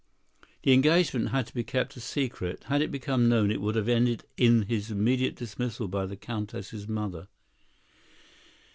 The 0.63 0.73
engagement 0.73 1.29
had 1.29 1.45
to 1.45 1.53
be 1.53 1.63
kept 1.63 1.95
a 1.95 1.99
secret. 1.99 2.63
Had 2.63 2.81
it 2.81 2.89
become 2.91 3.29
known, 3.29 3.51
it 3.51 3.61
would 3.61 3.75
have 3.75 3.87
ended 3.87 4.23
in 4.35 4.63
his 4.63 4.89
immediate 4.89 5.35
dismissal 5.35 5.87
by 5.87 6.07
the 6.07 6.17
Countess' 6.17 6.87
mother. 6.87 7.27